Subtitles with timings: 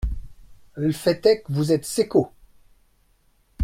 [0.77, 2.31] L’ fait est que vous êtes seccot…